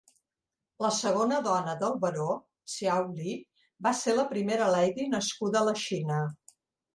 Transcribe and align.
La 0.83 0.89
segona 0.99 1.41
dona 1.47 1.75
del 1.83 1.93
Baró, 2.05 2.29
Hsiao 2.71 3.03
Li, 3.19 3.35
va 3.89 3.93
ser 4.01 4.17
la 4.21 4.27
primera 4.33 4.71
"lady" 4.79 5.07
nascuda 5.13 5.61
a 5.63 5.69
la 5.69 5.77
Xina. 5.85 6.19